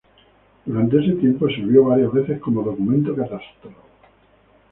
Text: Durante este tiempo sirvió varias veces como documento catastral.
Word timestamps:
Durante 0.65 0.97
este 0.97 1.11
tiempo 1.19 1.47
sirvió 1.47 1.83
varias 1.83 2.11
veces 2.11 2.39
como 2.39 2.63
documento 2.63 3.15
catastral. 3.15 3.75